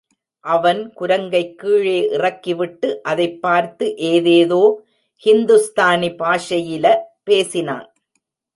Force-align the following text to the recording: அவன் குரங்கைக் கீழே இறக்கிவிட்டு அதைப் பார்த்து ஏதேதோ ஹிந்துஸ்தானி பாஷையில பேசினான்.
அவன் 0.39 0.93
குரங்கைக் 0.99 1.55
கீழே 1.55 2.07
இறக்கிவிட்டு 2.09 3.01
அதைப் 3.03 3.41
பார்த்து 3.41 3.97
ஏதேதோ 3.97 4.83
ஹிந்துஸ்தானி 5.25 6.09
பாஷையில 6.17 6.97
பேசினான். 7.23 7.93